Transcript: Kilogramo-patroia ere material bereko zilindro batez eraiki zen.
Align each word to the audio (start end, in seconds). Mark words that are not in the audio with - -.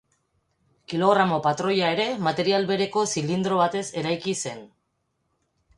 Kilogramo-patroia 0.93 1.91
ere 1.97 2.07
material 2.29 2.67
bereko 2.73 3.05
zilindro 3.17 3.61
batez 3.63 3.87
eraiki 4.03 4.37
zen. 4.47 4.69